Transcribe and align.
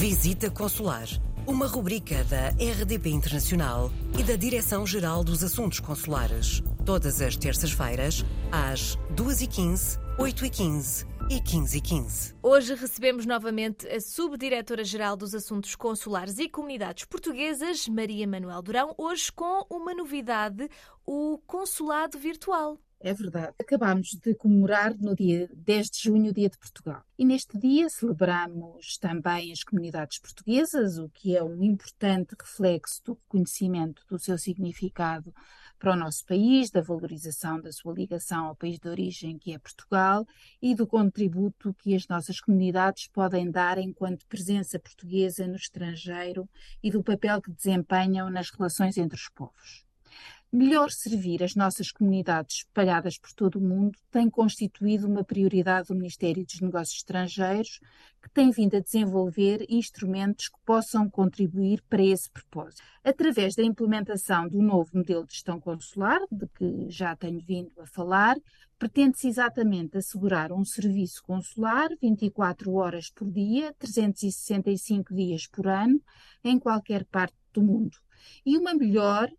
Visita 0.00 0.50
Consular, 0.50 1.06
uma 1.46 1.66
rubrica 1.66 2.24
da 2.24 2.48
RDP 2.52 3.10
Internacional 3.10 3.90
e 4.18 4.22
da 4.22 4.34
Direção-Geral 4.34 5.22
dos 5.22 5.44
Assuntos 5.44 5.78
Consulares. 5.78 6.62
Todas 6.86 7.20
as 7.20 7.36
terças-feiras, 7.36 8.24
às 8.50 8.96
2h15, 9.14 9.98
8h15 10.18 11.06
e 11.28 11.38
15h15. 11.42 12.34
Hoje 12.42 12.74
recebemos 12.76 13.26
novamente 13.26 13.86
a 13.88 14.00
Subdiretora-Geral 14.00 15.18
dos 15.18 15.34
Assuntos 15.34 15.76
Consulares 15.76 16.38
e 16.38 16.48
Comunidades 16.48 17.04
Portuguesas, 17.04 17.86
Maria 17.86 18.26
Manuel 18.26 18.62
Durão, 18.62 18.94
hoje 18.96 19.30
com 19.30 19.66
uma 19.68 19.92
novidade, 19.92 20.66
o 21.04 21.38
Consulado 21.46 22.18
Virtual. 22.18 22.78
É 23.02 23.14
verdade. 23.14 23.54
Acabamos 23.58 24.08
de 24.08 24.34
comemorar 24.34 24.94
no 24.98 25.16
dia 25.16 25.48
10 25.56 25.90
de 25.90 26.02
junho 26.02 26.30
o 26.30 26.34
Dia 26.34 26.50
de 26.50 26.58
Portugal. 26.58 27.02
E 27.18 27.24
neste 27.24 27.58
dia 27.58 27.88
celebramos 27.88 28.98
também 28.98 29.50
as 29.52 29.64
comunidades 29.64 30.18
portuguesas, 30.18 30.98
o 30.98 31.08
que 31.08 31.34
é 31.34 31.42
um 31.42 31.62
importante 31.62 32.36
reflexo 32.38 33.02
do 33.02 33.14
reconhecimento 33.14 34.04
do 34.06 34.18
seu 34.18 34.36
significado 34.36 35.34
para 35.78 35.94
o 35.94 35.96
nosso 35.96 36.26
país, 36.26 36.70
da 36.70 36.82
valorização 36.82 37.58
da 37.58 37.72
sua 37.72 37.94
ligação 37.94 38.48
ao 38.48 38.54
país 38.54 38.78
de 38.78 38.86
origem, 38.86 39.38
que 39.38 39.54
é 39.54 39.58
Portugal, 39.58 40.26
e 40.60 40.74
do 40.74 40.86
contributo 40.86 41.72
que 41.72 41.94
as 41.94 42.06
nossas 42.06 42.38
comunidades 42.38 43.08
podem 43.08 43.50
dar 43.50 43.78
enquanto 43.78 44.26
presença 44.26 44.78
portuguesa 44.78 45.46
no 45.46 45.56
estrangeiro 45.56 46.46
e 46.82 46.90
do 46.90 47.02
papel 47.02 47.40
que 47.40 47.50
desempenham 47.50 48.28
nas 48.28 48.50
relações 48.50 48.98
entre 48.98 49.16
os 49.16 49.30
povos. 49.30 49.89
Melhor 50.52 50.90
servir 50.90 51.44
as 51.44 51.54
nossas 51.54 51.92
comunidades 51.92 52.64
espalhadas 52.64 53.16
por 53.16 53.32
todo 53.32 53.60
o 53.60 53.62
mundo 53.62 53.96
tem 54.10 54.28
constituído 54.28 55.06
uma 55.06 55.22
prioridade 55.22 55.86
do 55.86 55.94
Ministério 55.94 56.44
dos 56.44 56.60
Negócios 56.60 56.96
Estrangeiros, 56.96 57.78
que 58.20 58.28
tem 58.30 58.50
vindo 58.50 58.76
a 58.76 58.80
desenvolver 58.80 59.64
instrumentos 59.68 60.48
que 60.48 60.58
possam 60.66 61.08
contribuir 61.08 61.80
para 61.88 62.02
esse 62.02 62.28
propósito. 62.28 62.82
Através 63.04 63.54
da 63.54 63.62
implementação 63.62 64.48
do 64.48 64.60
novo 64.60 64.90
modelo 64.92 65.24
de 65.24 65.34
gestão 65.34 65.60
consular, 65.60 66.18
de 66.32 66.48
que 66.48 66.90
já 66.90 67.14
tenho 67.14 67.40
vindo 67.40 67.70
a 67.80 67.86
falar, 67.86 68.36
pretende-se 68.76 69.28
exatamente 69.28 69.98
assegurar 69.98 70.50
um 70.50 70.64
serviço 70.64 71.22
consular 71.22 71.90
24 72.02 72.72
horas 72.74 73.08
por 73.08 73.30
dia, 73.30 73.72
365 73.78 75.14
dias 75.14 75.46
por 75.46 75.68
ano, 75.68 76.02
em 76.42 76.58
qualquer 76.58 77.04
parte 77.04 77.36
do 77.52 77.62
mundo. 77.62 77.96
E 78.44 78.58
uma 78.58 78.74
melhor 78.74 79.30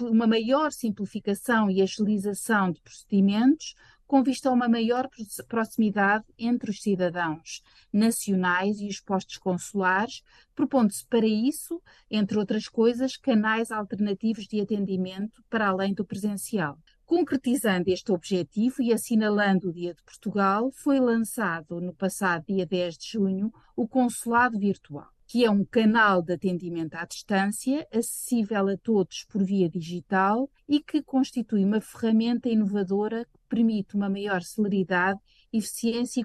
uma 0.00 0.26
maior 0.26 0.72
simplificação 0.72 1.70
e 1.70 1.82
agilização 1.82 2.70
de 2.70 2.80
procedimentos 2.80 3.74
com 4.06 4.22
vista 4.22 4.48
a 4.48 4.52
uma 4.52 4.68
maior 4.68 5.08
proximidade 5.48 6.24
entre 6.38 6.70
os 6.70 6.80
cidadãos 6.80 7.62
nacionais 7.92 8.80
e 8.80 8.86
os 8.86 9.00
postos 9.00 9.36
consulares, 9.36 10.22
propondo-se 10.54 11.04
para 11.06 11.26
isso, 11.26 11.82
entre 12.10 12.38
outras 12.38 12.68
coisas, 12.68 13.16
canais 13.16 13.72
alternativos 13.72 14.46
de 14.46 14.60
atendimento 14.60 15.42
para 15.50 15.68
além 15.68 15.92
do 15.92 16.04
presencial. 16.04 16.78
Concretizando 17.04 17.90
este 17.90 18.12
objetivo 18.12 18.82
e 18.82 18.92
assinalando 18.92 19.68
o 19.68 19.72
Dia 19.72 19.94
de 19.94 20.02
Portugal, 20.02 20.70
foi 20.72 21.00
lançado 21.00 21.80
no 21.80 21.94
passado 21.94 22.44
dia 22.46 22.66
10 22.66 22.98
de 22.98 23.12
junho 23.12 23.52
o 23.76 23.86
Consulado 23.88 24.58
Virtual 24.58 25.15
que 25.26 25.44
é 25.44 25.50
um 25.50 25.64
canal 25.64 26.22
de 26.22 26.34
atendimento 26.34 26.94
à 26.94 27.04
distância, 27.04 27.86
acessível 27.92 28.68
a 28.68 28.76
todos 28.76 29.24
por 29.24 29.44
via 29.44 29.68
digital 29.68 30.48
e 30.68 30.80
que 30.80 31.02
constitui 31.02 31.64
uma 31.64 31.80
ferramenta 31.80 32.48
inovadora 32.48 33.24
que 33.24 33.40
permite 33.48 33.96
uma 33.96 34.08
maior 34.08 34.42
celeridade, 34.42 35.18
eficiência 35.52 36.20
e 36.20 36.24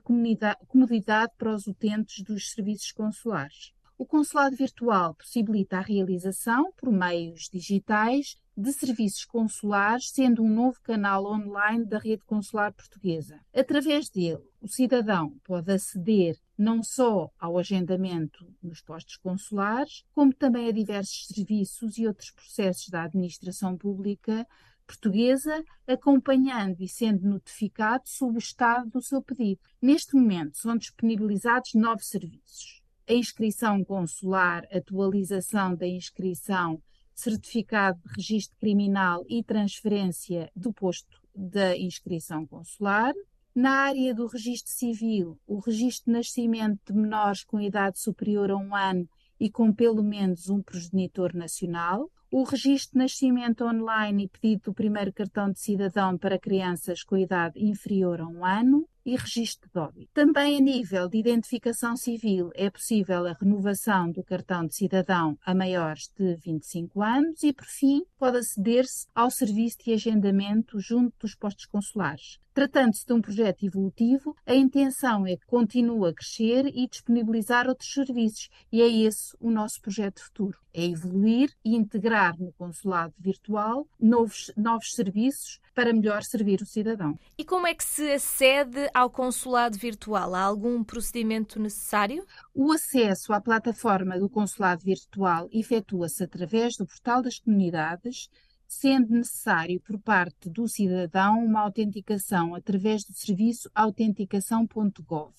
comodidade 0.68 1.32
para 1.38 1.56
os 1.56 1.68
utentes 1.68 2.24
dos 2.24 2.52
serviços 2.52 2.92
consulares. 2.92 3.74
O 4.02 4.06
consulado 4.06 4.56
virtual 4.56 5.14
possibilita 5.14 5.78
a 5.78 5.82
realização, 5.82 6.72
por 6.76 6.92
meios 6.92 7.48
digitais, 7.54 8.36
de 8.58 8.74
serviços 8.74 9.26
consulares, 9.26 10.10
sendo 10.10 10.44
um 10.44 10.50
novo 10.50 10.80
canal 10.82 11.24
online 11.26 11.86
da 11.86 12.00
rede 12.00 12.24
consular 12.26 12.74
portuguesa. 12.74 13.40
Através 13.54 14.10
dele, 14.10 14.42
o 14.60 14.68
cidadão 14.68 15.36
pode 15.44 15.72
aceder 15.72 16.36
não 16.62 16.84
só 16.84 17.30
ao 17.40 17.58
agendamento 17.58 18.46
nos 18.62 18.82
postos 18.82 19.18
consulares, 19.18 20.04
como 20.14 20.34
também 20.34 20.68
a 20.68 20.72
diversos 20.72 21.28
serviços 21.28 21.98
e 21.98 22.08
outros 22.08 22.32
processos 22.32 22.88
da 22.90 23.04
administração 23.04 23.78
pública 23.78 24.48
portuguesa, 24.86 25.64
acompanhando 25.88 26.82
e 26.82 26.88
sendo 26.88 27.28
notificado 27.28 28.04
sobre 28.06 28.38
o 28.38 28.40
estado 28.40 28.90
do 28.90 29.02
seu 29.02 29.22
pedido. 29.22 29.62
Neste 29.82 30.16
momento, 30.16 30.58
são 30.58 30.76
disponibilizados 30.76 31.74
nove 31.74 32.04
serviços 32.04 32.82
a 33.08 33.14
inscrição 33.14 33.84
consular, 33.84 34.66
atualização 34.72 35.76
da 35.76 35.88
inscrição, 35.88 36.82
certificado 37.14 38.00
de 38.06 38.14
registro 38.16 38.58
criminal 38.58 39.26
e 39.28 39.44
transferência 39.44 40.50
do 40.56 40.72
posto 40.72 41.22
da 41.36 41.78
inscrição 41.78 42.46
consular. 42.46 43.14
Na 43.54 43.88
área 43.88 44.16
do 44.16 44.28
registro 44.28 44.72
civil, 44.72 45.38
o 45.46 45.60
registro 45.60 46.06
de 46.06 46.18
nascimento 46.18 46.80
de 46.88 46.94
menores 46.94 47.44
com 47.44 47.60
idade 47.60 48.00
superior 48.00 48.50
a 48.50 48.56
um 48.56 48.74
ano 48.74 49.10
e 49.38 49.50
com 49.50 49.74
pelo 49.74 50.02
menos 50.02 50.50
um 50.50 50.62
progenitor 50.62 51.36
nacional, 51.36 52.10
o 52.32 52.44
registro 52.44 52.94
de 52.94 53.00
nascimento 53.00 53.66
online 53.66 54.24
e 54.24 54.30
pedido 54.30 54.72
do 54.72 54.74
primeiro 54.74 55.12
cartão 55.12 55.52
de 55.52 55.60
cidadão 55.60 56.18
para 56.18 56.40
crianças 56.40 57.04
com 57.04 57.18
idade 57.18 57.60
inferior 57.62 58.22
a 58.22 58.26
um 58.26 58.46
ano, 58.46 58.88
e 59.06 59.16
registro 59.16 59.70
de 59.74 59.80
óbito. 59.80 60.12
Também 60.14 60.58
a 60.58 60.62
nível 60.62 61.10
de 61.10 61.18
identificação 61.18 61.98
civil 61.98 62.52
é 62.54 62.70
possível 62.70 63.26
a 63.26 63.34
renovação 63.34 64.12
do 64.12 64.24
cartão 64.24 64.66
de 64.66 64.76
cidadão 64.76 65.38
a 65.46 65.54
maiores 65.56 66.12
de 66.16 66.36
25 66.36 67.02
anos 67.02 67.44
e, 67.44 67.52
por 67.52 67.66
fim, 67.66 68.04
pode 68.18 68.38
aceder-se 68.38 69.08
ao 69.14 69.32
serviço 69.32 69.78
de 69.84 69.94
agendamento 69.94 70.80
junto 70.80 71.14
dos 71.20 71.36
postos 71.36 71.66
consulares. 71.66 72.40
Tratando-se 72.54 73.06
de 73.06 73.14
um 73.14 73.22
projeto 73.22 73.66
evolutivo, 73.66 74.36
a 74.46 74.54
intenção 74.54 75.26
é 75.26 75.38
que 75.38 75.46
continue 75.46 76.10
a 76.10 76.14
crescer 76.14 76.66
e 76.66 76.86
disponibilizar 76.86 77.66
outros 77.68 77.94
serviços, 77.94 78.50
e 78.70 78.82
é 78.82 78.88
esse 78.88 79.34
o 79.40 79.50
nosso 79.50 79.82
projeto 79.82 80.22
futuro. 80.22 80.60
É 80.74 80.86
evoluir 80.86 81.50
e 81.64 81.76
integrar 81.76 82.38
no 82.38 82.52
consulado 82.54 83.14
virtual 83.18 83.88
novos, 83.98 84.52
novos 84.58 84.94
serviços 84.94 85.60
para 85.74 85.94
melhor 85.94 86.24
servir 86.24 86.62
o 86.62 86.66
cidadão. 86.66 87.18
E 87.38 87.46
como 87.46 87.68
é 87.68 87.74
que 87.74 87.86
se 87.86 88.12
acede 88.12 88.90
ao 88.94 89.10
consulado 89.10 89.78
virtual? 89.78 90.36
Há 90.36 90.42
algum 90.42 90.84
procedimento 90.84 91.58
necessário? 91.58 92.26
O 92.54 92.74
acesso 92.74 93.32
à 93.32 93.40
plataforma 93.40 94.20
do 94.20 94.30
consulado 94.30 94.84
virtual 94.84 95.48
efetua-se 95.54 96.24
através 96.24 96.76
do 96.76 96.86
portal 96.86 97.22
das 97.22 97.40
comunidades 97.40 98.30
sendo 98.72 99.10
necessário 99.10 99.82
por 99.82 100.00
parte 100.00 100.50
do 100.50 100.66
cidadão 100.66 101.44
uma 101.44 101.60
autenticação 101.60 102.56
através 102.56 103.04
do 103.04 103.12
serviço 103.14 103.70
autenticação.gov, 103.76 105.34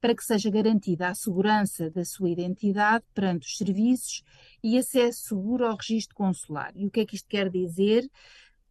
para 0.00 0.14
que 0.14 0.22
seja 0.22 0.48
garantida 0.48 1.08
a 1.08 1.14
segurança 1.14 1.90
da 1.90 2.04
sua 2.04 2.30
identidade 2.30 3.04
perante 3.12 3.48
os 3.48 3.56
serviços 3.56 4.22
e 4.62 4.78
acesso 4.78 5.26
seguro 5.26 5.66
ao 5.66 5.76
registro 5.76 6.14
consular. 6.14 6.72
E 6.76 6.86
o 6.86 6.90
que 6.90 7.00
é 7.00 7.04
que 7.04 7.16
isto 7.16 7.28
quer 7.28 7.50
dizer? 7.50 8.08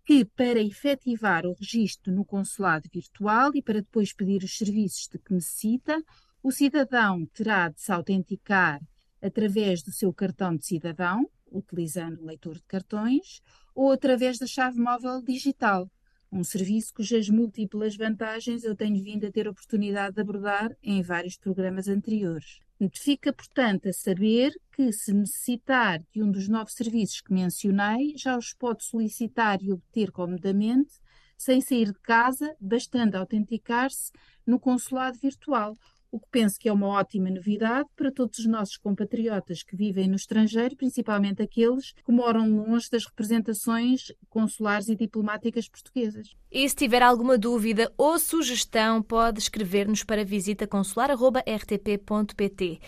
Que 0.06 0.24
para 0.24 0.62
efetivar 0.62 1.46
o 1.46 1.52
registro 1.52 2.14
no 2.14 2.24
consulado 2.24 2.90
virtual 2.92 3.52
e 3.56 3.62
para 3.62 3.82
depois 3.82 4.14
pedir 4.14 4.42
os 4.42 4.58
serviços 4.58 5.10
de 5.12 5.20
que 5.20 5.34
necessita, 5.34 6.02
o 6.42 6.50
cidadão 6.50 7.26
terá 7.34 7.68
de 7.68 7.82
se 7.82 7.92
autenticar 7.92 8.80
através 9.22 9.84
do 9.84 9.92
seu 9.92 10.14
cartão 10.14 10.56
de 10.56 10.66
cidadão, 10.66 11.30
utilizando 11.52 12.22
o 12.22 12.26
leitor 12.26 12.56
de 12.56 12.64
cartões, 12.64 13.42
ou 13.78 13.92
através 13.92 14.40
da 14.40 14.48
chave 14.48 14.80
móvel 14.80 15.22
digital, 15.22 15.88
um 16.32 16.44
serviço 16.44 16.92
cujas 16.96 17.30
múltiplas 17.30 17.96
vantagens 17.96 18.64
eu 18.64 18.76
tenho 18.76 19.02
vindo 19.04 19.28
a 19.28 19.32
ter 19.32 19.48
oportunidade 19.48 20.16
de 20.16 20.22
abordar 20.22 20.76
em 20.82 21.04
vários 21.04 21.38
programas 21.38 21.88
anteriores. 21.88 22.60
Fica, 22.96 23.32
portanto, 23.32 23.88
a 23.88 23.94
saber 23.94 24.52
que, 24.72 24.92
se 24.92 25.14
necessitar 25.14 26.02
de 26.12 26.24
um 26.24 26.32
dos 26.32 26.50
novos 26.50 26.74
serviços 26.74 27.22
que 27.22 27.32
mencionei, 27.32 28.16
já 28.18 28.36
os 28.36 28.52
pode 28.52 28.84
solicitar 28.84 29.62
e 29.62 29.72
obter 29.72 30.12
comodamente, 30.12 30.96
sem 31.38 31.62
sair 31.62 31.92
de 31.92 32.00
casa, 32.00 32.56
bastando 32.60 33.14
autenticar-se 33.16 34.12
no 34.44 34.60
consulado 34.60 35.20
virtual 35.20 35.78
o 36.12 36.20
que 36.20 36.28
penso 36.32 36.60
que 36.60 36.70
é 36.70 36.74
uma 36.74 36.88
ótima 36.88 37.30
novidade 37.30 37.90
para 37.96 38.12
todos 38.12 38.40
os 38.40 38.46
nossos 38.46 38.78
compatriotas 38.78 39.64
que 39.64 39.76
vivem 39.76 40.08
no 40.08 40.16
estrangeiro, 40.16 40.76
principalmente 40.76 41.42
aqueles 41.42 41.94
que 42.06 42.12
moram 42.12 42.50
longe 42.50 42.90
das 42.90 43.06
representações 43.06 44.12
consulares 44.30 44.90
e 44.90 44.96
diplomáticas 44.96 45.68
portuguesas. 45.68 46.36
E 46.52 46.68
se 46.68 46.76
tiver 46.76 47.02
alguma 47.02 47.38
dúvida 47.38 47.92
ou 47.98 48.20
sugestão, 48.20 49.02
pode 49.02 49.40
escrever-nos 49.40 50.04
para 50.04 50.24
visitaconsular.rtp.pt. 50.24 52.80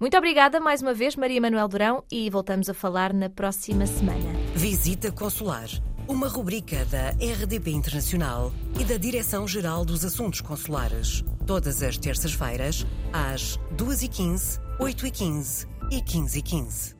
Muito 0.00 0.16
obrigada 0.16 0.60
mais 0.60 0.80
uma 0.80 0.94
vez, 0.94 1.16
Maria 1.16 1.40
Manuel 1.40 1.66
Durão, 1.66 2.04
e 2.10 2.30
voltamos 2.30 2.68
a 2.68 2.74
falar 2.74 3.12
na 3.12 3.28
próxima 3.28 3.84
semana. 3.84 4.22
Visita 4.54 5.10
Consular, 5.10 5.68
uma 6.06 6.28
rubrica 6.28 6.84
da 6.84 7.10
RDP 7.10 7.72
Internacional 7.72 8.52
e 8.78 8.84
da 8.84 8.96
Direção-Geral 8.96 9.84
dos 9.84 10.04
Assuntos 10.04 10.40
Consulares 10.40 11.24
Todas 11.48 11.82
as 11.82 11.96
terças-feiras, 11.96 12.84
às 13.10 13.58
2h15, 13.74 14.60
8h15 14.78 15.66
e 15.90 16.02
15h15. 16.02 16.97